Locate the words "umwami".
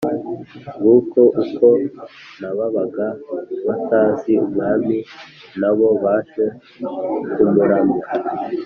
4.45-4.97